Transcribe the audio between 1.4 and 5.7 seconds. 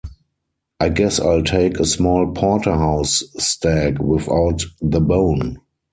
take a small porterhouse steak, without the bone.